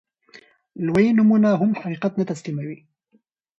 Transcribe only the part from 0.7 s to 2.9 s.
لوی نومونه هم حقيقت نه تسليموي.